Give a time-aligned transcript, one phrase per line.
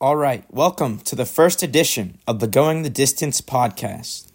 [0.00, 4.30] All right, welcome to the first edition of the Going the Distance podcast.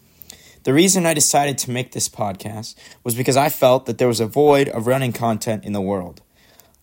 [0.63, 2.75] The reason I decided to make this podcast
[3.05, 6.21] was because I felt that there was a void of running content in the world.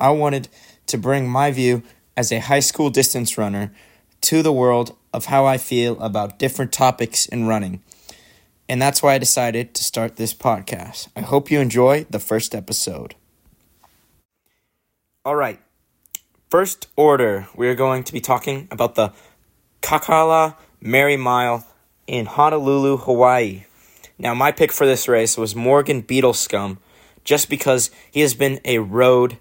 [0.00, 0.48] I wanted
[0.86, 1.82] to bring my view
[2.16, 3.70] as a high school distance runner
[4.22, 7.82] to the world of how I feel about different topics in running.
[8.66, 11.08] And that's why I decided to start this podcast.
[11.14, 13.14] I hope you enjoy the first episode.
[15.22, 15.60] All right,
[16.50, 19.12] First order, we are going to be talking about the
[19.82, 21.64] Kakala Merrie Mile
[22.08, 23.66] in Honolulu, Hawaii.
[24.18, 26.78] Now, my pick for this race was Morgan Beadlescomb,
[27.22, 29.38] just because he has been a road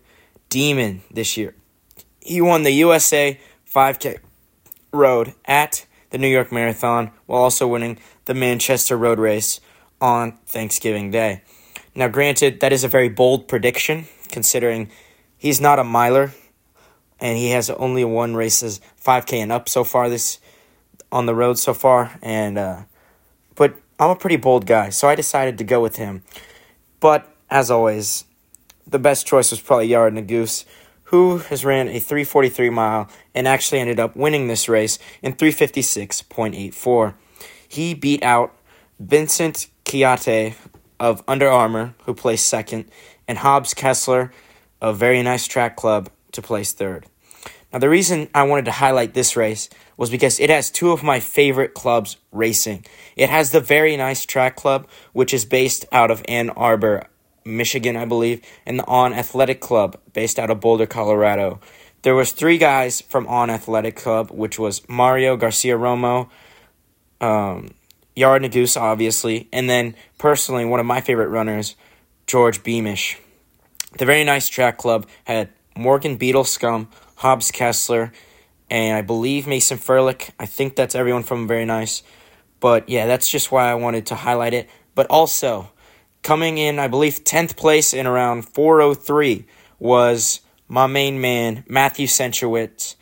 [0.49, 1.55] demon this year.
[2.21, 4.19] He won the USA 5K
[4.93, 9.59] road at the New York Marathon while also winning the Manchester Road Race
[9.99, 11.41] on Thanksgiving Day.
[11.95, 14.91] Now, granted, that is a very bold prediction considering
[15.39, 16.33] he's not a miler
[17.19, 20.39] and he has only one races 5K and up so far this
[21.11, 22.17] on the road so far.
[22.21, 22.83] And uh,
[23.55, 26.23] but I'm a pretty bold guy, so I decided to go with him.
[26.99, 28.25] But as always,
[28.87, 30.65] the best choice was probably Yared Nuguse,
[31.05, 37.13] who has ran a 343 mile and actually ended up winning this race in 356.84.
[37.67, 38.55] He beat out
[38.99, 40.55] Vincent Ciattei
[40.99, 42.85] of Under Armour, who placed second,
[43.27, 44.31] and Hobbs Kessler
[44.81, 47.05] of Very Nice Track Club to place third.
[47.71, 51.03] Now, the reason I wanted to highlight this race was because it has two of
[51.03, 52.85] my favorite clubs racing.
[53.15, 57.07] It has the Very Nice Track Club, which is based out of Ann Arbor,
[57.45, 61.59] Michigan, I believe, and the On Athletic Club, based out of Boulder, Colorado.
[62.01, 66.29] There was three guys from On Athletic Club, which was Mario Garcia Romo,
[67.21, 67.71] um,
[68.15, 71.75] Yared Nuguse, obviously, and then personally one of my favorite runners,
[72.25, 73.17] George Beamish.
[73.97, 78.11] The Very Nice Track Club had Morgan Beadlescomb, Hobbs Kessler,
[78.69, 80.31] and I believe Mason Ferlic.
[80.39, 82.03] I think that's everyone from Very Nice.
[82.59, 84.69] But yeah, that's just why I wanted to highlight it.
[84.95, 85.71] But also,
[86.23, 89.45] coming in, I believe, 10th place in around 403
[89.79, 92.95] was my main man, Matthew Centrowitz.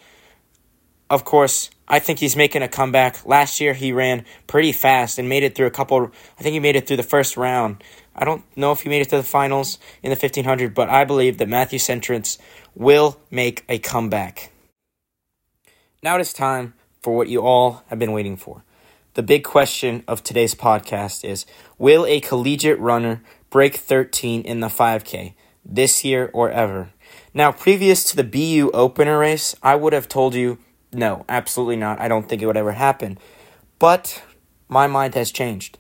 [1.10, 3.26] Of course, I think he's making a comeback.
[3.26, 6.12] Last year, he ran pretty fast and made it through a couple.
[6.38, 7.84] I think he made it through the first round.
[8.18, 11.06] I don't know if he made it to the finals in the 1500, but I
[11.06, 12.38] believe that Matthew Centrowitz
[12.76, 14.52] will make a comeback.
[16.02, 18.64] Now it is time for what you all have been waiting for.
[19.14, 21.46] The big question of today's podcast is
[21.78, 25.34] Will a collegiate runner break 13 in the 5K
[25.66, 26.90] this year or ever?
[27.34, 30.60] Now, previous to the BU opener race, I would have told you
[30.94, 32.00] no, absolutely not.
[32.00, 33.18] I don't think it would ever happen.
[33.80, 34.24] But
[34.68, 35.78] my mind has changed.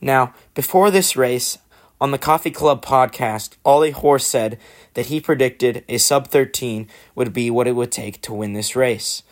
[0.00, 1.58] Now, before this race,
[2.00, 4.58] on the Coffee Club podcast, Ollie Hoare said
[4.94, 8.76] that he predicted a sub 13 would be what it would take to win this
[8.76, 9.22] race.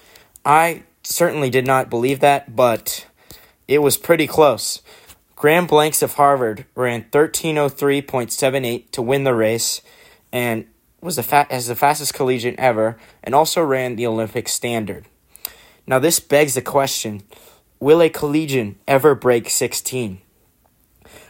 [0.44, 3.06] I certainly did not believe that, but
[3.68, 4.82] it was pretty close.
[5.36, 9.82] Graham Blanks of Harvard ran 1303.78 to win the race
[10.32, 10.66] and
[11.00, 15.06] was the fa- as the fastest collegiate ever and also ran the Olympic standard.
[15.86, 17.22] Now this begs the question,
[17.78, 20.20] will a collegian ever break 16?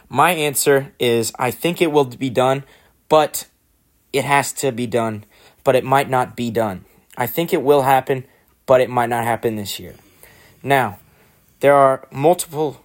[0.09, 2.63] My answer is I think it will be done,
[3.09, 3.47] but
[4.13, 5.25] it has to be done,
[5.63, 6.85] but it might not be done.
[7.17, 8.25] I think it will happen,
[8.65, 9.95] but it might not happen this year.
[10.63, 10.99] Now,
[11.59, 12.83] there are multiple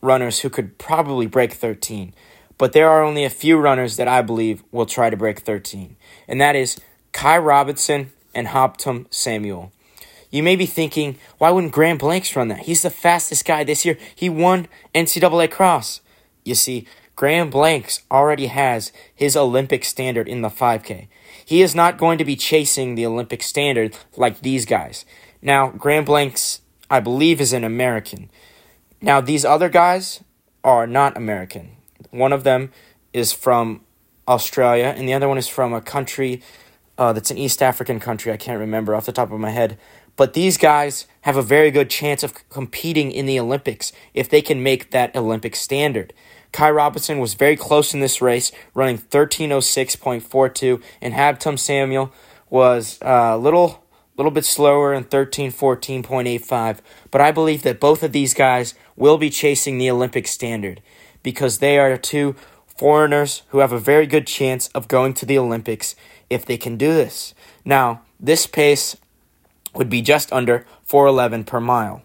[0.00, 2.14] runners who could probably break 13,
[2.58, 5.96] but there are only a few runners that I believe will try to break 13,
[6.28, 6.80] and that is
[7.12, 9.72] Ky Robinson and Habtom Samuel.
[10.30, 12.60] You may be thinking, why wouldn't Graham Blanks run that?
[12.60, 13.98] He's the fastest guy this year.
[14.14, 16.00] He won NCAA cross.
[16.44, 16.86] You see,
[17.16, 21.08] Graham Blanks already has his Olympic standard in the 5K.
[21.44, 25.04] He is not going to be chasing the Olympic standard like these guys.
[25.42, 28.30] Now, Graham Blanks, I believe, is an American.
[29.02, 30.22] Now, these other guys
[30.64, 31.72] are not American.
[32.10, 32.70] One of them
[33.12, 33.82] is from
[34.28, 36.42] Australia, and the other one is from a country
[36.98, 38.30] uh, that's an East African country.
[38.30, 39.78] I can't remember off the top of my head.
[40.20, 44.42] But these guys have a very good chance of competing in the Olympics if they
[44.42, 46.12] can make that Olympic standard.
[46.52, 52.12] Ky Robinson was very close in this race, running 1306.42, and Habtom Samuel
[52.50, 53.82] was a uh, little
[54.18, 56.80] little bit slower in 1314.85.
[57.10, 60.82] But I believe that both of these guys will be chasing the Olympic standard
[61.22, 62.36] because they are two
[62.66, 65.96] foreigners who have a very good chance of going to the Olympics
[66.28, 67.32] if they can do this.
[67.64, 68.98] Now, this pace
[69.74, 72.02] would be just under 411 per mile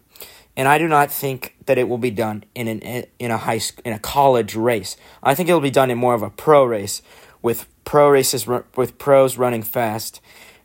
[0.56, 3.60] and I do not think that it will be done in an in a high
[3.84, 4.96] in a college race.
[5.22, 7.02] I think it will be done in more of a pro race
[7.42, 10.22] with pro races with pros running fast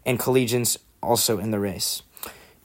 [0.06, 2.02] and collegians also in the race.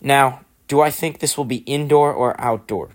[0.01, 2.91] Now, do I think this will be indoor or outdoor?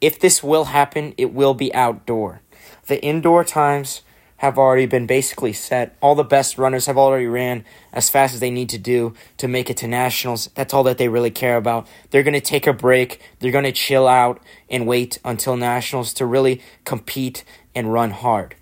[0.00, 2.40] If this will happen, it will be outdoor.
[2.86, 4.02] The indoor times
[4.38, 5.96] have already been basically set.
[6.00, 9.48] All the best runners have already ran as fast as they need to do to
[9.48, 10.50] make it to nationals.
[10.54, 11.86] That's all that they really care about.
[12.10, 13.20] They're going to take a break.
[13.38, 17.44] They're going to chill out and wait until nationals to really compete
[17.74, 18.56] and run hard.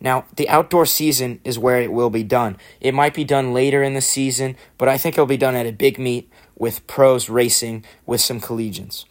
[0.00, 2.56] Now, the outdoor season is where it will be done.
[2.80, 5.66] It might be done later in the season, but I think it'll be done at
[5.66, 9.04] a big meet with pros racing with some collegians.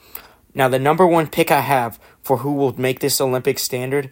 [0.53, 4.11] Now, the number one pick I have for who will make this Olympic standard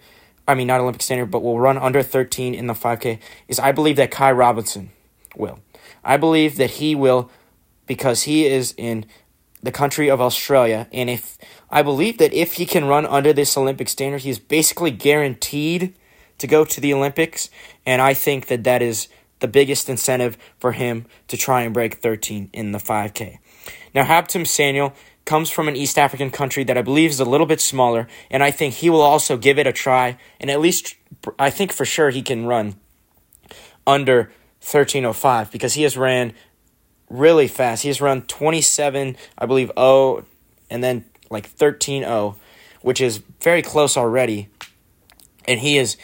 [0.50, 3.72] I mean, not Olympic standard, but will run under 13 in the 5K, is I
[3.72, 4.90] believe that Ky Robinson
[5.36, 5.60] will.
[6.04, 7.30] I believe that he will
[7.86, 9.06] because he is in
[9.62, 10.88] the country of Australia.
[10.92, 11.38] And if
[11.70, 15.94] I believe that if he can run under this Olympic standard, he is basically guaranteed
[16.40, 17.52] to go to the Olympics.
[17.86, 19.08] And I think that that is
[19.42, 23.38] the biggest incentive for him to try and break 13 in the 5K.
[23.94, 24.96] Now, Habtom Samuel
[25.30, 28.44] comes from an East African country that I believe is a little bit smaller, and
[28.44, 30.96] I think he will also give it a try, and at least
[31.38, 32.78] I think for sure he can run
[33.86, 34.32] under
[34.62, 36.34] 1305 because he has ran
[37.12, 37.84] really fast.
[37.84, 40.26] He has run 27, I believe, 0
[40.68, 42.36] and then like 13 0,
[42.82, 44.50] which is very close already.
[45.46, 45.96] And he is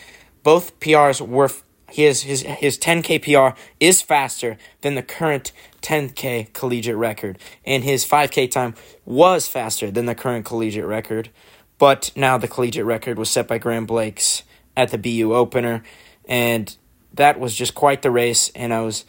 [0.43, 1.49] both PRs were
[1.95, 8.05] his his his 10k PR is faster than the current 10k collegiate record, and his
[8.05, 8.75] 5k time
[9.05, 11.29] was faster than the current collegiate record.
[11.77, 14.43] But now the collegiate record was set by Graham Blanks
[14.75, 15.83] at the BU opener,
[16.25, 16.75] and
[17.13, 18.49] that was just quite the race.
[18.49, 19.05] And I was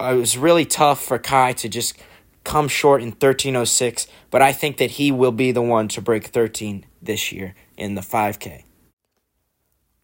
[0.00, 1.98] it was really tough for Ky to just
[2.42, 6.28] come short in 1306, but I think that he will be the one to break
[6.28, 8.64] 13 this year in the 5K.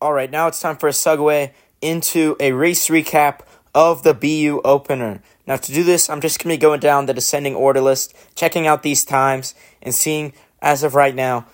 [0.03, 1.51] All right, now it's time for a segue
[1.81, 3.41] into a race recap
[3.75, 5.23] of the BU opener.
[5.47, 8.15] Now, to do this, I'm just going to be going down the descending order list,
[8.35, 11.47] checking out these times, and seeing, as of right now,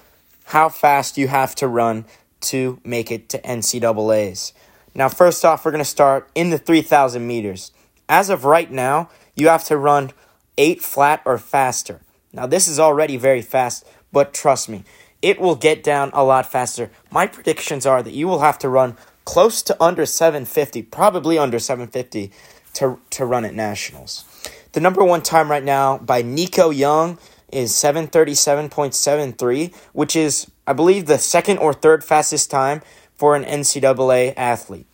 [0.44, 2.04] how fast you have to run
[2.40, 4.52] to make it to NCAAs.
[4.94, 7.72] Now, first off, we're going to start in the 3,000 meters.
[8.08, 10.12] As of right now, you have to run
[10.56, 12.00] 8 flat or faster.
[12.32, 14.84] Now, this is already very fast, but trust me,
[15.22, 16.90] it will get down a lot faster.
[17.10, 18.96] My predictions are that you will have to run
[19.26, 22.32] close to under 750, probably under 750
[22.72, 24.24] to, to run at nationals.
[24.72, 27.18] The number one time right now by Nico Young
[27.52, 32.80] is 737.73, which is, I believe, the second or third fastest time
[33.14, 34.86] for an NCAA athlete.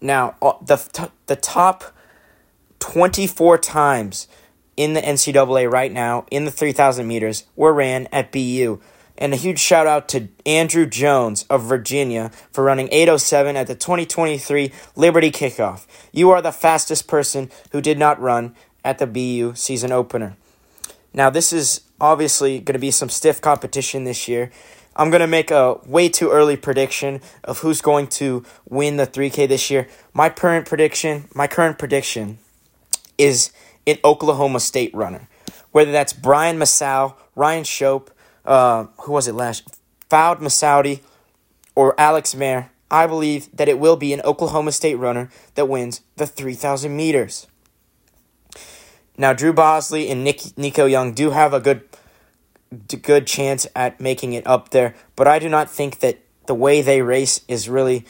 [0.00, 1.84] Now, uh, the, the top
[2.78, 4.26] 24 times
[4.76, 8.80] in the NCAA right now in the 3,000 meters were ran at BU.
[9.20, 13.74] And a huge shout out to Andrew Jones of Virginia for running 807 at the
[13.74, 15.86] 2023 Liberty Kickoff.
[16.10, 20.36] You are the fastest person who did not run at the BU season opener.
[21.12, 24.50] Now, this is obviously going to be some stiff competition this year.
[24.96, 29.06] I'm going to make a way too early prediction of who's going to win the
[29.06, 29.86] 3K this year.
[30.14, 32.38] My current prediction, my current prediction
[33.18, 33.52] is
[33.86, 35.28] an Oklahoma State runner.
[35.72, 38.08] Whether that's Brian Musau, Ryan Schoppe,
[38.44, 39.78] uh, who was it last?
[40.08, 41.00] Fouad Messaoudi
[41.74, 46.00] or Alex Maier, I believe that it will be an Oklahoma State runner that wins
[46.16, 47.46] the 3,000 meters.
[49.16, 51.82] Now, Drew Bosley and Nick, Nico Young do have a good,
[53.02, 56.82] good chance at making it up there, but I do not think that the way
[56.82, 58.04] they race is really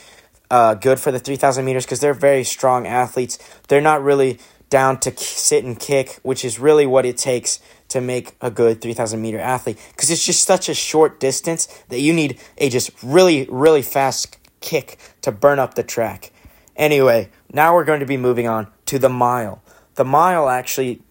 [0.50, 3.38] uh, good for the 3,000 meters because they're very strong athletes.
[3.68, 4.38] They're not really
[4.70, 8.80] down to sit and kick, which is really what it takes to make a good
[8.80, 12.90] 3,000 meter athlete because it's just such a short distance that you need a just
[13.02, 16.32] really, really fast kick to burn up the track.
[16.76, 19.62] Anyway, now we're going to be moving on to the mile.
[19.96, 21.02] The mile actually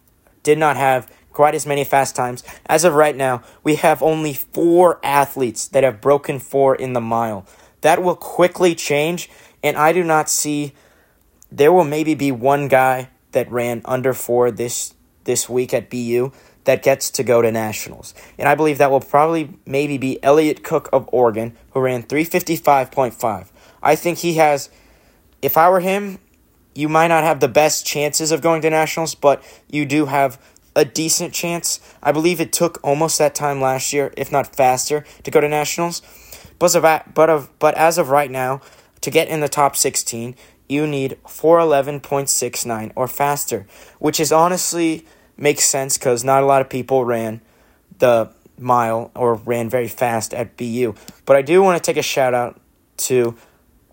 [0.43, 2.43] did not have quite as many fast times.
[2.65, 7.01] As of right now, we have only four athletes that have broken four in the
[7.01, 7.45] mile.
[7.81, 9.29] That will quickly change,
[9.63, 10.73] and I do not see.
[11.51, 14.93] There will maybe be one guy that ran under four this
[15.23, 16.31] this week at BU
[16.65, 18.13] that gets to go to nationals.
[18.37, 23.47] And I believe that will probably maybe be Elliot Cook of Oregon, who ran 355.5.
[23.81, 24.69] I think he has,
[25.41, 26.19] if I were him,
[26.75, 30.39] you might not have the best chances of going to nationals, but you do have
[30.75, 31.79] a decent chance.
[32.01, 35.49] I believe it took almost that time last year, if not faster, to go to
[35.49, 36.01] nationals.
[36.57, 38.61] But, of, but, of, but as of right now,
[39.01, 40.35] to get in the top 16,
[40.67, 43.65] you need 411.69 or faster,
[43.97, 45.05] which is honestly
[45.39, 47.41] makes sense because not a lot of people ran
[47.99, 50.93] the mile or ran very fast at BU.
[51.25, 52.59] But I do want to take a shout out
[52.97, 53.35] to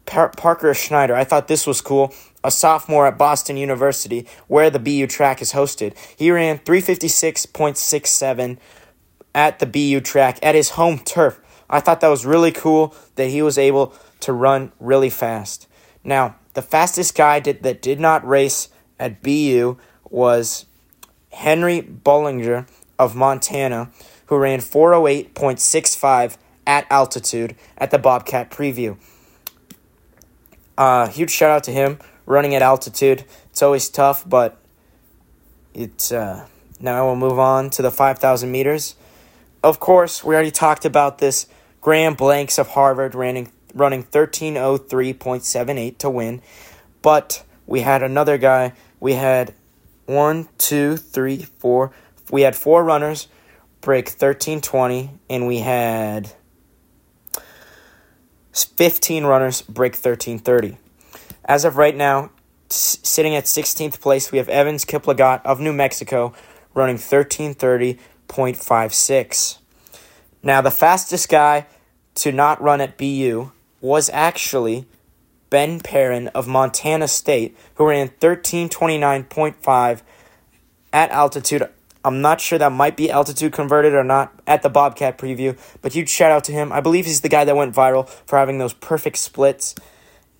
[0.07, 1.15] Par- Parker Schneider.
[1.15, 2.15] I thought this was cool.
[2.45, 5.97] a sophomore at Boston University, where the BU track is hosted.
[6.17, 8.59] He ran 356.67
[9.35, 11.41] at the BU track at his home turf.
[11.69, 15.67] I thought that was really cool that he was able to run really fast.
[16.05, 19.77] Now, the fastest guy did, that did not race at BU
[20.09, 20.65] was
[21.37, 22.67] Henry Bollinger
[22.99, 23.91] of Montana,
[24.27, 28.97] who ran 408.65 at altitude at the Bobcat preview.
[30.79, 33.25] Uh, huge shout out to him running at altitude.
[33.51, 34.59] It's always tough, but
[35.75, 36.47] it's uh,
[36.81, 38.95] now we'll move on to the 5,000 meters.
[39.63, 41.47] Of course, we already talked about this.
[41.83, 46.41] Graham Blanks of Harvard running running 1303.78 to win,
[47.03, 48.73] but we had another guy.
[49.01, 49.53] We had
[50.07, 51.93] one, two, three, four.
[52.31, 53.29] We had four runners
[53.81, 56.33] break 1320, and we had
[58.53, 60.77] 15 runners break 1330.
[61.45, 62.31] As of right now,
[62.69, 66.35] sitting at 16th place, we have Evans Kiplagat of New Mexico
[66.75, 69.59] running 1330.56.
[70.43, 71.67] Now, the fastest guy
[72.17, 74.87] to not run at BU was actually
[75.57, 80.03] Ben Perrin of Montana State, who ran 1329.5
[80.93, 81.67] at altitude.
[82.05, 85.95] I'm not sure that might be altitude converted or not at the Bobcat preview, but
[85.95, 86.73] huge shout out to him.
[86.75, 89.75] I believe he's the guy that went viral for having those perfect splits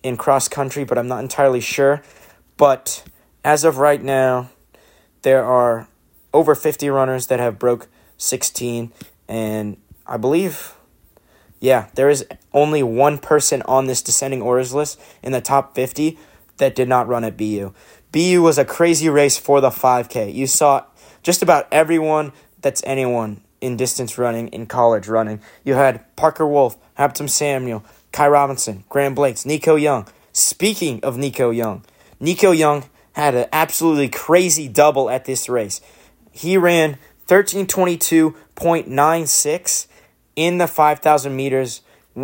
[0.03, 2.03] in cross country, but I'm not entirely sure.
[2.55, 3.03] But
[3.43, 4.51] as of right now,
[5.23, 5.87] there are
[6.31, 7.87] over 50 runners that have broke
[8.19, 8.91] 16
[9.27, 10.76] and I believe
[11.59, 16.17] yeah, there is only one person on this descending orders list in the top 50
[16.57, 17.73] that did not run at BU.
[18.11, 20.33] BU was a crazy race for the 5K.
[20.33, 20.85] You saw
[21.23, 25.39] just about everyone that's anyone in distance running, in college running.
[25.63, 30.07] You had Parker Wolfe, Habtom Samuel, Ky Robinson, Graham Blanks, Nico Young.
[30.31, 31.83] Speaking of Nico Young,
[32.19, 35.81] Nico Young had an absolutely crazy double at this race.
[36.31, 39.87] He ran 1322.96
[40.37, 41.81] in the 5,000 meters.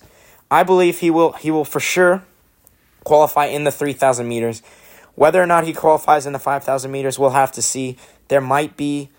[0.50, 2.24] I believe he will he will for sure
[3.04, 4.64] qualify in the 3,000 meters.
[5.14, 7.98] Whether or not he qualifies in the 5,000 meters, we'll have to see.
[8.30, 9.12] There might be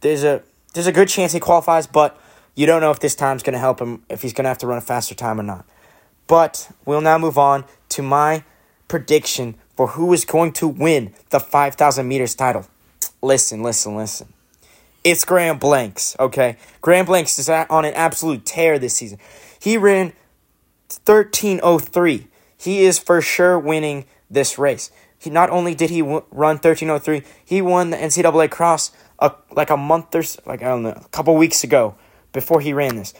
[0.00, 0.42] there's a
[0.72, 2.18] there's a good chance he qualifies, but
[2.56, 4.58] you don't know if this time's going to help him, if he's going to have
[4.58, 5.64] to run a faster time or not.
[6.26, 8.42] But we'll now move on to my
[8.88, 12.66] prediction for who is going to win the 5,000 meters title.
[13.22, 14.32] Listen, listen, listen.
[15.04, 16.56] It's Graham Blanks, okay?
[16.80, 19.18] Graham Blanks is on an absolute tear this season.
[19.60, 20.14] He ran
[21.04, 22.26] 1303.
[22.56, 24.90] He is for sure winning this race.
[25.18, 29.70] He not only did he w- run 1303, he won the NCAA cross a, like
[29.70, 31.96] a month or like I don't know, a couple weeks ago
[32.36, 33.14] before he ran this.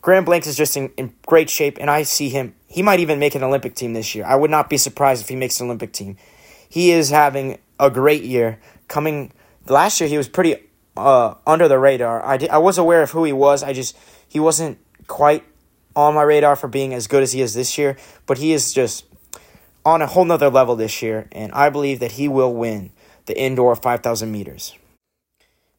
[0.00, 2.56] Graham Blanks is just in, in great shape, and I see him.
[2.66, 4.24] He might even make an Olympic team this year.
[4.24, 6.16] I would not be surprised if he makes an Olympic team.
[6.68, 8.58] He is having a great year.
[8.88, 9.32] Coming
[9.68, 10.56] last year, he was pretty
[10.96, 12.24] uh, under the radar.
[12.24, 13.62] I, did, I was aware of who he was.
[13.62, 13.96] I just
[14.26, 15.44] he wasn't quite
[15.94, 17.96] on my radar for being as good as he is this year.
[18.26, 19.04] But he is just
[19.84, 22.90] on a whole nother level this year, and I believe that he will win
[23.26, 24.74] the indoor 5,000 meters.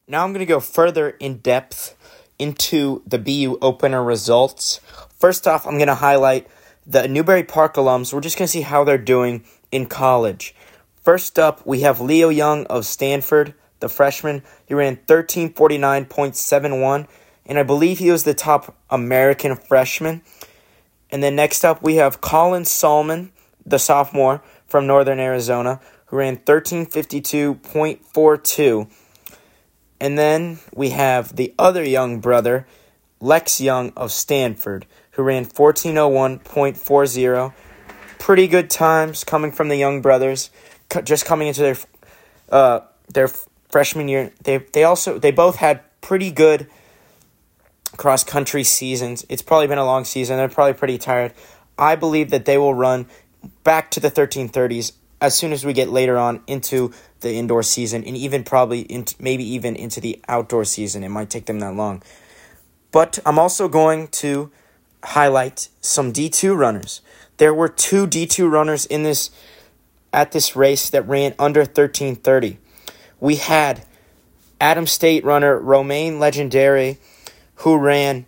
[0.08, 1.96] Now I'm going to go further in depth
[2.40, 4.82] into the BU opener results.
[5.18, 6.48] First off, I'm going to highlight
[6.86, 8.14] the Newbury Park alums.
[8.14, 10.54] We're just going to see how they're doing in college.
[11.02, 14.44] First up, we have Leo Young of Stanford, the freshman.
[14.66, 17.08] He ran 1349.71,
[17.46, 20.22] and I believe he was the top American freshman.
[21.12, 23.32] And then next up, we have Colin Sahlman,
[23.66, 28.88] the sophomore from Northern Arizona, who ran 1352.42.
[30.04, 32.68] And then we have the other young brother,
[33.22, 37.54] Lex Young of Stanford, who ran 1401.40.
[38.20, 40.50] Pretty good times coming from the young brothers,
[41.06, 41.78] just coming into their
[42.50, 42.82] uh,
[43.14, 43.30] their
[43.70, 44.34] freshman year.
[44.44, 46.68] They they also they both had pretty good
[47.96, 49.26] cross country seasons.
[49.30, 50.36] It's probably been a long season.
[50.36, 51.32] They're probably pretty tired.
[51.78, 53.06] I believe that they will run
[53.64, 54.92] back to the 1330s
[55.24, 59.16] as soon as we get later on into the indoor season and even probably into,
[59.24, 61.02] maybe even into the outdoor season.
[61.02, 62.04] It might take them that long.
[62.92, 64.52] But I'm also going to
[65.02, 67.00] highlight some D2 runners.
[67.38, 69.30] There were two D2 runners in this
[70.12, 72.58] at this race that ran under 1330.
[73.22, 73.86] We had
[74.60, 76.98] Adam State runner Romain Legendre
[77.56, 78.26] who ran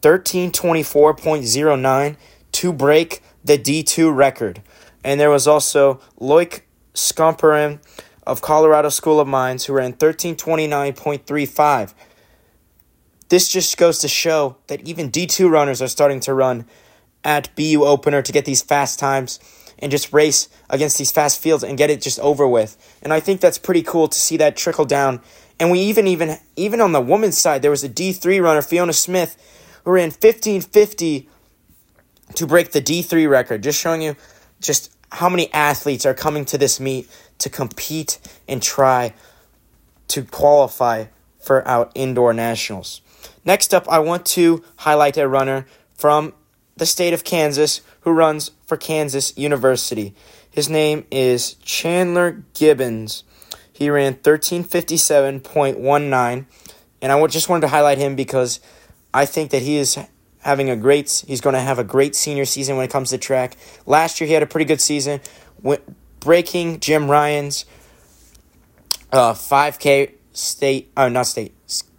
[0.00, 2.16] 1324.09
[2.52, 4.62] to break the D2 record.
[5.02, 6.62] And there was also Loic
[6.94, 7.80] Scomperin
[8.26, 11.94] of Colorado School of Mines, who ran 1329.35.
[13.28, 16.66] This just goes to show that even D2 runners are starting to run
[17.24, 19.38] at BU opener to get these fast times
[19.78, 22.76] and just race against these fast fields and get it just over with.
[23.02, 25.20] And I think that's pretty cool to see that trickle down.
[25.58, 28.92] And we even even even on the women's side, there was a D3 runner, Fiona
[28.92, 29.36] Smith,
[29.84, 31.28] who ran 1550
[32.34, 33.62] to break the D3 record.
[33.62, 34.16] Just showing you
[34.60, 39.12] just how many athletes are coming to this meet to compete and try
[40.08, 41.06] to qualify
[41.40, 43.00] for our indoor nationals.
[43.44, 46.32] Next up, I want to highlight a runner from
[46.76, 50.14] the state of Kansas who runs for Kansas University.
[50.50, 53.24] His name is Chandler Gibbens.
[53.72, 56.46] He ran 1357.19
[57.02, 58.60] and I just wanted to highlight him because
[59.12, 59.98] I think that he is
[60.40, 63.18] having a great he's going to have a great senior season when it comes to
[63.18, 63.56] track.
[63.86, 65.20] Last year he had a pretty good season
[66.20, 67.64] breaking Jim Ryun's
[69.12, 71.54] uh, 5K state uh not state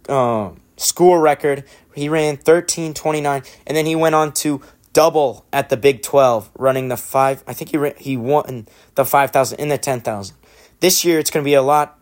[0.08, 1.64] uh, school record.
[1.94, 6.88] He ran 13:29 and then he went on to double at the Big 12 running
[6.88, 10.36] the 5 I think he ran, he won the 5000 in the 10000.
[10.80, 11.98] This year it's going to be a lot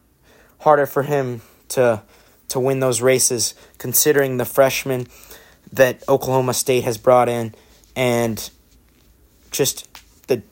[0.60, 2.02] harder for him to
[2.48, 5.06] to win those races considering the freshman
[5.72, 7.54] that Oklahoma State has brought in
[7.96, 8.50] and
[9.50, 9.88] just
[10.26, 10.42] the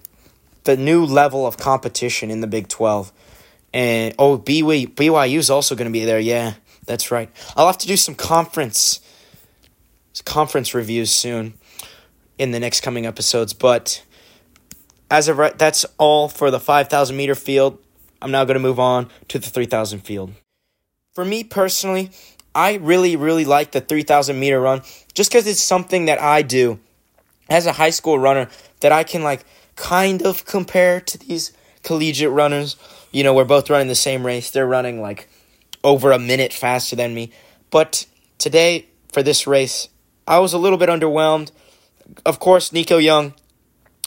[0.64, 3.12] the new level of competition in the Big 12.
[3.72, 6.20] And oh, BYU BYU is also going to be there.
[6.20, 6.54] Yeah,
[6.86, 7.30] that's right.
[7.56, 9.00] I'll have to do some conference
[10.24, 11.54] conference reviews soon
[12.38, 14.02] in the next coming episodes, but
[15.10, 17.78] as of right, that's all for the 5,000 meter field.
[18.20, 20.32] I'm now going to move on to the 3,000 field.
[21.14, 22.10] For me personally,
[22.54, 24.82] I really, really like the 3,000 meter run
[25.14, 26.80] just because it's something that I do
[27.48, 28.48] as a high school runner
[28.80, 29.44] that I can, like,
[29.76, 31.52] kind of compare to these
[31.82, 32.76] collegiate runners.
[33.12, 34.50] You know, we're both running the same race.
[34.50, 35.28] They're running, like,
[35.84, 37.30] over a minute faster than me.
[37.70, 38.06] But
[38.38, 39.88] today, for this race,
[40.26, 41.52] I was a little bit underwhelmed.
[42.26, 43.34] Of course, Nico Young,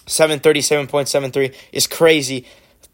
[0.08, 2.46] 737.73 is crazy.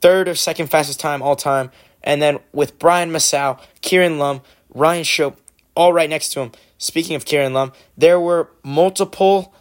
[0.01, 1.71] Third or second fastest time all time.
[2.03, 4.41] And then with Brian Musau, Kieran Lum,
[4.73, 5.37] Ryan Schoppe,
[5.77, 6.51] all right next to him.
[6.79, 9.53] Speaking of Kieran Lum, there were multiple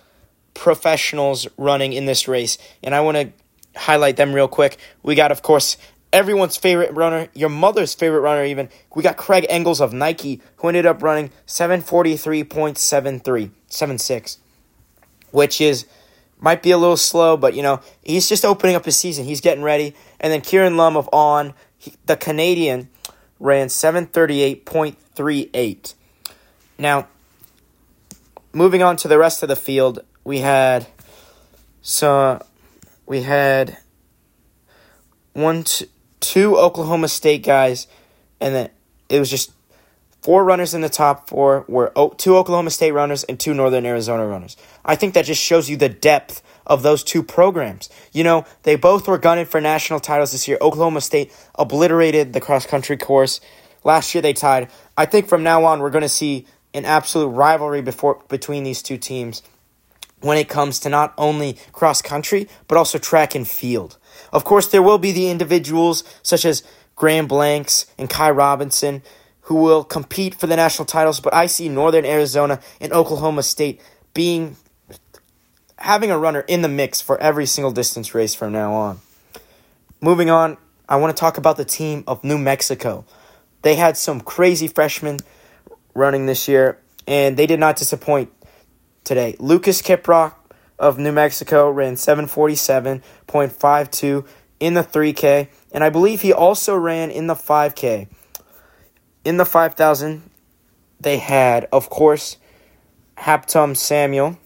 [0.55, 3.31] professionals running in this race, and I want to
[3.79, 4.79] highlight them real quick.
[5.03, 5.77] We got, of course,
[6.13, 8.71] everyone's favorite runner, your mother's favorite runner, even.
[8.95, 14.39] We got Craig Engels of Nike, who ended up running 743.73, 76,
[15.31, 15.85] which is
[16.39, 19.27] might be a little slow, but you know, he's just opening up his season.
[19.27, 19.95] He's getting ready.
[20.21, 22.89] And then Kieran Lum of On, he, the Canadian,
[23.39, 25.95] ran 738.38.
[26.79, 27.09] Now,
[28.53, 30.87] moving on to the rest of the field, we had
[31.83, 32.45] so
[33.07, 33.79] we had
[35.33, 35.87] one two,
[36.21, 37.87] two Oklahoma State guys,
[38.41, 38.71] and then
[39.09, 39.53] it was just
[40.23, 44.27] four runners in the top four were two Oklahoma State runners and two Northern Arizona
[44.27, 44.57] runners.
[44.85, 47.89] I think that just shows you the depth of those two programs.
[48.13, 50.59] You know, they both were gunning for national titles this year.
[50.61, 53.41] Oklahoma State obliterated the cross country course.
[53.85, 54.69] Last year they tied.
[54.97, 58.83] I think from now on we're going to see an absolute rivalry before between these
[58.83, 59.43] two teams
[60.21, 63.99] when it comes to not only cross country but also track and field.
[64.33, 66.63] Of course, there will be the individuals such as
[66.95, 69.03] Graham Blanks and Ky Robinson
[69.43, 73.81] who will compete for the national titles, but I see Northern Arizona and Oklahoma State
[74.13, 74.57] being
[75.79, 79.01] having a runner in the mix for every single distance race from now on.
[80.01, 80.57] Moving on,
[80.89, 83.05] I want to talk about the team of New Mexico.
[83.63, 85.21] They had some crazy freshmen
[85.97, 88.31] running this year, and they did not disappoint
[89.03, 89.35] today.
[89.39, 90.35] Lucas Kiprop
[90.79, 94.27] of New Mexico ran 747.52
[94.61, 98.07] in the 3K, and I believe he also ran in the 5K.
[99.25, 100.31] In the 5,000,
[101.01, 102.37] they had, of course,
[103.19, 104.39] Habtom Samuel,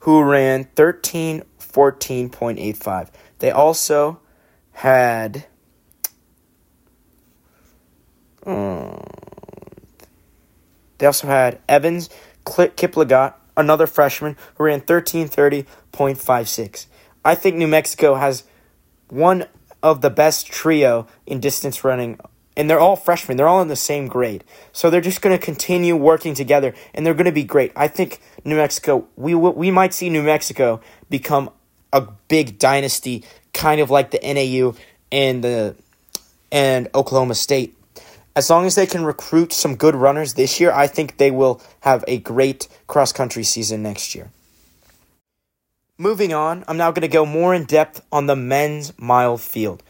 [0.00, 3.08] who ran 1314.85.
[3.38, 4.20] They also
[4.72, 5.46] had.
[8.44, 9.11] Um,
[11.02, 12.08] they also had Evans
[12.44, 16.86] Kiplagat, another freshman, who ran 1330.56.
[17.24, 18.44] I think New Mexico has
[19.08, 19.46] one
[19.82, 22.20] of the best trio in distance running,
[22.56, 23.36] and they're all freshmen.
[23.36, 24.44] They're all in the same grade.
[24.70, 27.72] So they're just going to continue working together, and they're going to be great.
[27.74, 31.50] I think New Mexico, we, we might see New Mexico become
[31.92, 34.78] a big dynasty, kind of like the NAU
[35.10, 35.74] and the
[36.52, 37.76] and Oklahoma State
[38.34, 41.60] as long as they can recruit some good runners this year, I think they will
[41.80, 44.30] have a great cross country season next year.
[45.98, 49.82] Moving on, I'm now going to go more in depth on the men's mile field.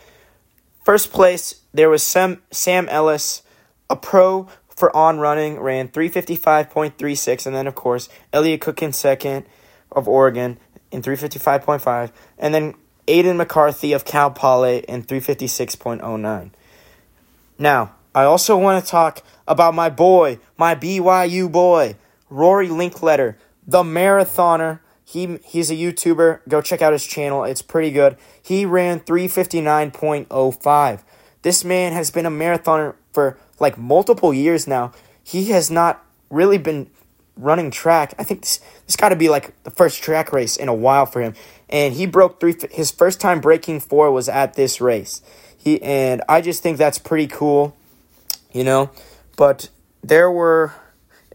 [0.84, 3.42] First place, there was Sam, Sam Ellis,
[3.88, 7.46] a pro for on running, ran 355.36.
[7.46, 9.46] And then, of course, Elliot Cook in second
[9.92, 10.58] of Oregon
[10.90, 12.10] in 355.5.
[12.38, 12.74] And then
[13.06, 16.50] Aiden McCarthy of Cal Poly in 356.09.
[17.58, 21.96] Now, I also want to talk about my boy, my BYU boy,
[22.28, 24.80] Rory Linkletter, the marathoner.
[25.04, 26.40] He he's a YouTuber.
[26.48, 27.44] Go check out his channel.
[27.44, 28.16] It's pretty good.
[28.42, 31.02] He ran 359.05.
[31.42, 34.92] This man has been a marathoner for like multiple years now.
[35.22, 36.90] He has not really been
[37.36, 38.14] running track.
[38.18, 41.06] I think this this got to be like the first track race in a while
[41.06, 41.34] for him.
[41.68, 42.54] And he broke three.
[42.70, 45.22] His first time breaking four was at this race.
[45.56, 47.76] He and I just think that's pretty cool,
[48.52, 48.90] you know.
[49.36, 49.68] But
[50.02, 50.72] there were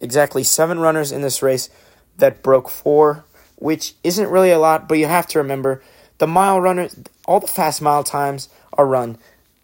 [0.01, 1.69] exactly seven runners in this race
[2.17, 3.25] that broke four,
[3.55, 4.87] which isn't really a lot.
[4.87, 5.81] But you have to remember
[6.17, 9.17] the mile runners, all the fast mile times are run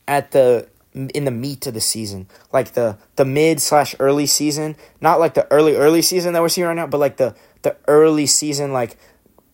[0.07, 4.75] at the in the meat of the season, like the the mid slash early season,
[5.01, 7.75] not like the early early season that we're seeing right now, but like the the
[7.87, 8.97] early season, like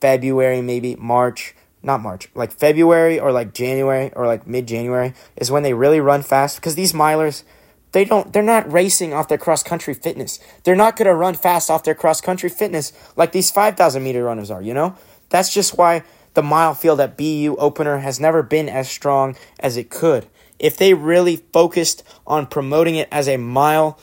[0.02, 5.50] February maybe March, not March, like February or like January or like mid January is
[5.50, 7.44] when they really run fast because these milers
[7.92, 10.40] they don't they're not racing off their cross country fitness.
[10.64, 14.24] They're not going to run fast off their cross country fitness like these 5000 meter
[14.24, 14.96] runners are, you know?
[15.30, 19.78] That's just why the mile field at BU opener has never been as strong as
[19.78, 20.28] it could
[20.60, 23.98] if they really focused on promoting it as a mile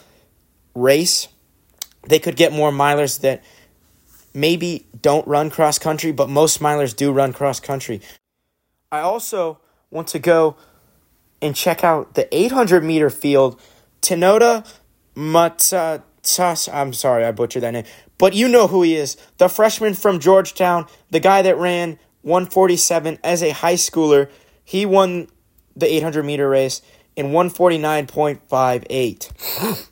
[0.74, 1.28] race,
[2.08, 3.44] they could get more milers that
[4.34, 8.00] maybe don't run cross country, but most milers do run cross country.
[8.90, 10.56] I also want to go
[11.42, 13.60] and check out the 800 meter field.
[14.02, 14.66] Tenoda
[15.14, 17.84] Matsas, I'm sorry, I butchered that name,
[18.18, 19.16] but you know who he is.
[19.38, 24.28] The freshman from Georgetown, the guy that ran 147 as a high schooler.
[24.64, 25.28] He won
[25.76, 26.82] the 800 meter race
[27.14, 29.88] in 149.58.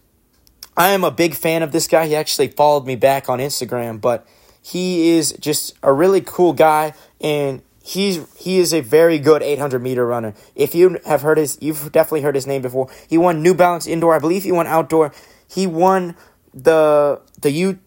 [0.77, 2.09] I am a big fan of this guy.
[2.09, 4.27] He actually followed me back on Instagram, but
[4.61, 9.81] he is just a really cool guy and he's he is a very good 800
[9.81, 10.35] meter runner.
[10.57, 12.89] If you have heard his you've definitely heard his name before.
[13.09, 14.15] He won New Balance indoor.
[14.15, 15.13] I believe he won outdoor.
[15.47, 16.17] He won
[16.53, 17.79] the the U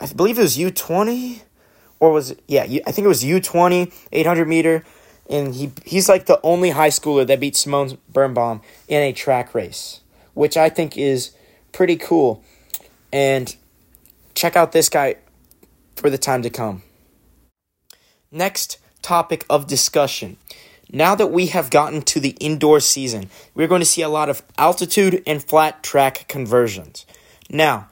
[0.00, 1.42] I believe it was U20
[2.00, 4.84] or was it, yeah, I think it was U20 800 meter
[5.28, 9.54] and he he's like the only high schooler that beat Simeon Birnbaum in a track
[9.54, 10.00] race,
[10.34, 11.32] which I think is
[11.72, 12.42] pretty cool.
[13.12, 13.54] And
[14.34, 15.16] check out this guy
[15.94, 16.82] for the time to come.
[18.30, 20.36] Next topic of discussion.
[20.92, 24.28] Now that we have gotten to the indoor season, we're going to see a lot
[24.28, 27.06] of altitude and flat track conversions.
[27.50, 27.88] Now,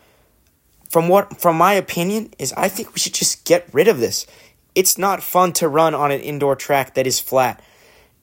[0.89, 4.27] from what from my opinion is I think we should just get rid of this
[4.75, 7.63] it's not fun to run on an indoor track that is flat.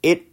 [0.03, 0.27] It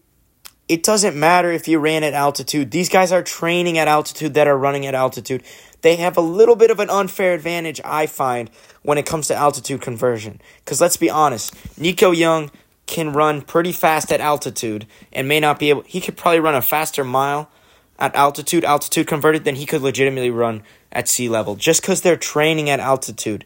[0.69, 2.71] it doesn't matter if you ran at altitude.
[2.71, 5.43] These guys are training at altitude that are running at altitude.
[5.83, 8.51] They have a little bit of an unfair advantage, I find,
[8.83, 10.41] when it comes to altitude conversion.
[10.65, 12.51] Because let's be honest, Nico Young
[12.87, 15.83] can run pretty fast at altitude and may not be able.
[15.83, 17.51] He could probably run a faster mile
[17.99, 22.17] at altitude, altitude converted, than he could legitimately run at sea level, just because they're
[22.17, 23.45] training at altitude.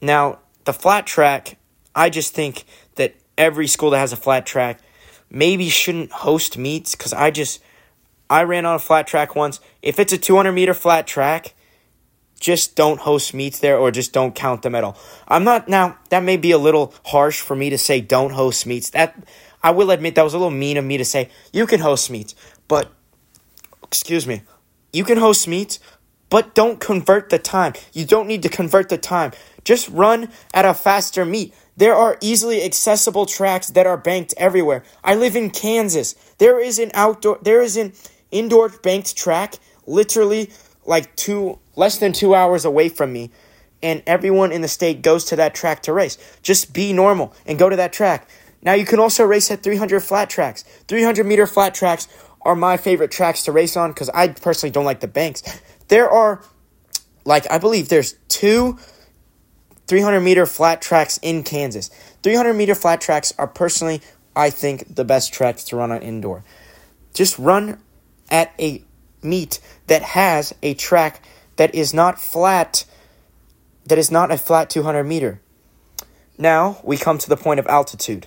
[0.00, 1.56] Now, the flat track,
[1.94, 2.64] I just think
[2.96, 4.80] that every school that has a flat track
[5.30, 7.62] maybe shouldn't host meets because I just
[8.28, 9.60] I ran on a flat track once.
[9.82, 11.54] If it's a 200 meter flat track,
[12.38, 14.96] just don't host meets there or just don't count them at all.
[15.26, 18.66] I'm not now that may be a little harsh for me to say don't host
[18.66, 18.90] meets.
[18.90, 19.16] That
[19.62, 22.10] I will admit that was a little mean of me to say you can host
[22.10, 22.34] meets,
[22.68, 22.92] but
[23.82, 24.42] excuse me.
[24.92, 25.78] You can host meets,
[26.30, 27.74] but don't convert the time.
[27.92, 29.32] You don't need to convert the time.
[29.64, 31.54] Just run at a faster meet.
[31.76, 34.84] There are easily accessible tracks that are banked everywhere.
[35.04, 36.14] I live in Kansas.
[36.38, 37.92] There is an outdoor there is an
[38.30, 39.54] indoor banked track
[39.86, 40.50] literally
[40.84, 43.30] like two less than 2 hours away from me
[43.82, 46.18] and everyone in the state goes to that track to race.
[46.42, 48.28] Just be normal and go to that track.
[48.62, 50.64] Now you can also race at 300 flat tracks.
[50.88, 52.08] 300 meter flat tracks
[52.42, 55.42] are my favorite tracks to race on because I personally don't like the banks.
[55.88, 56.42] There are
[57.24, 58.78] like I believe there's two
[59.86, 61.90] 300 meter flat tracks in Kansas.
[62.22, 64.00] 300 meter flat tracks are personally,
[64.34, 66.42] I think, the best tracks to run on indoor.
[67.14, 67.80] Just run
[68.30, 68.82] at a
[69.22, 71.22] meet that has a track
[71.56, 72.84] that is not flat,
[73.86, 75.40] that is not a flat 200 meter.
[76.38, 78.26] Now we come to the point of altitude.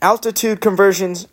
[0.00, 1.28] Altitude conversions,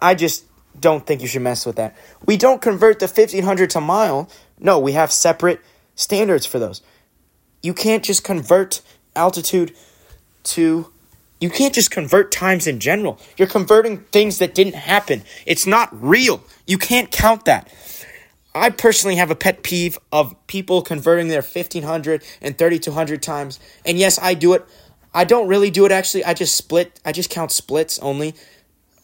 [0.00, 0.44] I just
[0.78, 1.96] don't think you should mess with that.
[2.24, 4.30] We don't convert the 1500 to mile.
[4.58, 5.60] No, we have separate
[5.94, 6.82] standards for those
[7.62, 8.80] you can't just convert
[9.14, 9.74] altitude
[10.42, 10.90] to
[11.40, 13.18] you can't just convert times in general.
[13.36, 15.22] You're converting things that didn't happen.
[15.46, 16.44] It's not real.
[16.66, 17.72] You can't count that.
[18.54, 23.58] I personally have a pet peeve of people converting their 1500 and 3200 times.
[23.86, 24.66] And yes, I do it.
[25.14, 26.24] I don't really do it actually.
[26.24, 27.00] I just split.
[27.04, 28.34] I just count splits only.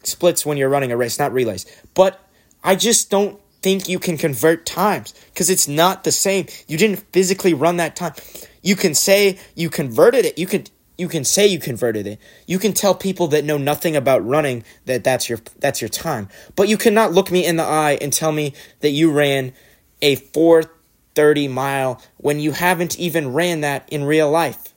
[0.03, 1.65] Splits when you're running a race, not relays.
[1.93, 2.19] But
[2.63, 6.45] I just don't think you can convert times because it's not the same.
[6.67, 8.13] You didn't physically run that time.
[8.61, 10.37] You can say you converted it.
[10.37, 12.19] You could you can say you converted it.
[12.47, 16.27] You can tell people that know nothing about running that that's your that's your time.
[16.55, 19.53] But you cannot look me in the eye and tell me that you ran
[20.01, 24.73] a 430 mile when you haven't even ran that in real life.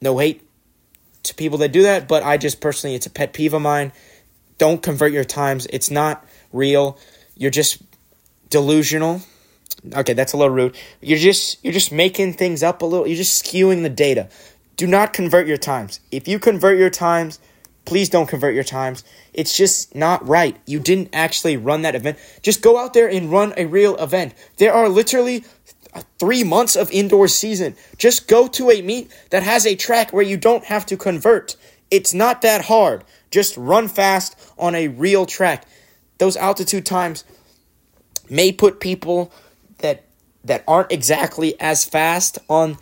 [0.00, 0.46] No hate
[1.24, 3.92] to people that do that, but I just personally it's a pet peeve of mine.
[4.58, 5.66] Don't convert your times.
[5.70, 6.98] It's not real.
[7.34, 7.82] You're just
[8.50, 9.22] delusional.
[9.94, 10.76] Okay, that's a little rude.
[11.00, 13.06] You're just you're just making things up a little.
[13.06, 14.28] You're just skewing the data.
[14.78, 15.98] Do not convert your times.
[16.12, 17.40] If you convert your times,
[17.84, 19.02] please don't convert your times.
[19.34, 20.56] It's just not right.
[20.66, 22.16] You didn't actually run that event.
[22.42, 24.34] Just go out there and run a real event.
[24.58, 25.44] There are literally
[26.20, 27.74] three months of indoor season.
[27.96, 31.56] Just go to a meet that has a track where you don't have to convert.
[31.90, 33.02] It's not that hard.
[33.32, 35.66] Just run fast on a real track.
[36.18, 37.24] Those altitude times
[38.30, 39.32] may put people
[39.78, 40.04] that
[40.44, 42.78] that aren't exactly as fast on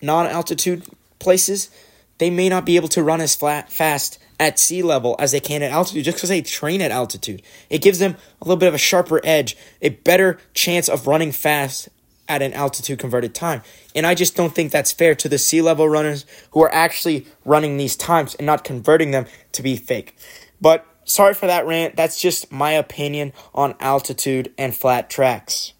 [0.00, 0.82] non-altitude
[1.26, 1.70] places,
[2.18, 5.40] they may not be able to run as flat, fast at sea level as they
[5.40, 7.42] can at altitude just because they train at altitude.
[7.68, 11.32] It gives them a little bit of a sharper edge, a better chance of running
[11.32, 11.88] fast
[12.28, 13.62] at an altitude converted time.
[13.92, 17.26] And I just don't think that's fair to the sea level runners who are actually
[17.44, 20.16] running these times and not converting them to be fake.
[20.60, 21.96] But sorry for that rant.
[21.96, 25.72] That's just my opinion on altitude and flat tracks.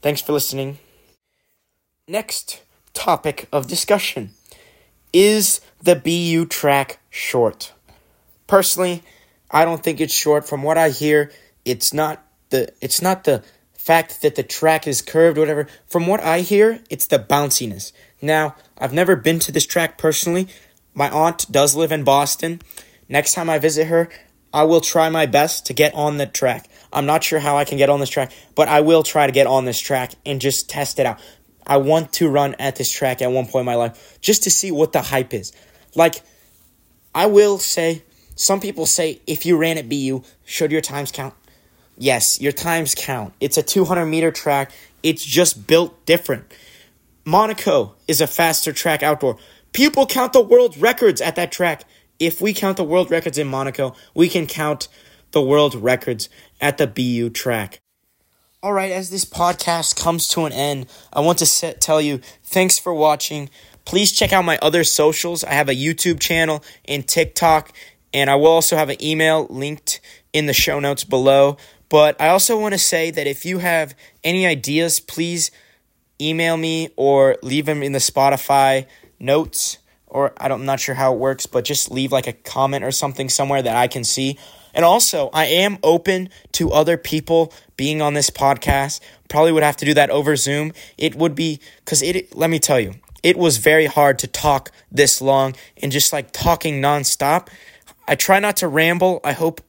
[0.00, 0.78] Thanks for listening.
[2.08, 2.62] Next
[2.94, 4.30] topic of discussion
[5.12, 7.72] is the BU track short?
[8.46, 9.02] Personally,
[9.50, 10.48] I don't think it's short.
[10.48, 11.30] From what I hear,
[11.64, 15.66] it's not the it's not the fact that the track is curved or whatever.
[15.86, 17.92] From what I hear, it's the bounciness.
[18.20, 20.48] Now, I've never been to this track personally.
[20.94, 22.62] My aunt does live in Boston.
[23.08, 24.08] Next time I visit her,
[24.54, 26.68] I will try my best to get on the track.
[26.92, 29.32] I'm not sure how I can get on this track, but I will try to
[29.32, 31.18] get on this track and just test it out.
[31.66, 34.50] I want to run at this track at one point in my life just to
[34.50, 35.52] see what the hype is.
[35.94, 36.22] Like,
[37.14, 38.02] I will say,
[38.34, 41.34] some people say if you ran at BU, should your times count?
[41.96, 43.34] Yes, your times count.
[43.40, 44.72] It's a 200 meter track,
[45.02, 46.52] it's just built different.
[47.24, 49.36] Monaco is a faster track outdoor.
[49.72, 51.84] People count the world records at that track.
[52.18, 54.88] If we count the world records in Monaco, we can count
[55.30, 56.28] the world records
[56.60, 57.80] at the BU track.
[58.64, 62.20] All right, as this podcast comes to an end, I want to set, tell you
[62.44, 63.50] thanks for watching.
[63.84, 65.42] Please check out my other socials.
[65.42, 67.72] I have a YouTube channel and TikTok,
[68.14, 70.00] and I will also have an email linked
[70.32, 71.56] in the show notes below.
[71.88, 75.50] But I also want to say that if you have any ideas, please
[76.20, 78.86] email me or leave them in the Spotify
[79.18, 79.78] notes.
[80.06, 82.84] Or I don't, I'm not sure how it works, but just leave like a comment
[82.84, 84.38] or something somewhere that I can see.
[84.74, 89.00] And also, I am open to other people being on this podcast.
[89.28, 90.72] Probably would have to do that over Zoom.
[90.96, 92.34] It would be because it.
[92.36, 96.32] Let me tell you, it was very hard to talk this long and just like
[96.32, 97.48] talking nonstop.
[98.08, 99.20] I try not to ramble.
[99.24, 99.60] I hope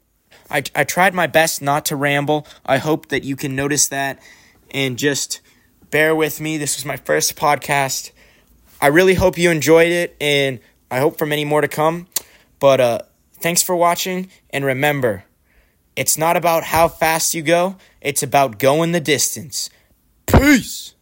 [0.50, 2.48] I I tried my best not to ramble.
[2.66, 4.20] I hope that you can notice that
[4.72, 5.42] and just
[5.92, 6.58] bear with me.
[6.58, 8.12] This was my first podcast.
[8.82, 12.08] I really hope you enjoyed it and I hope for many more to come.
[12.60, 13.00] But uh
[13.44, 15.26] Thanks for watching, and remember,
[15.98, 19.70] it's not about how fast you go, it's about going the distance.
[20.26, 20.93] Peace!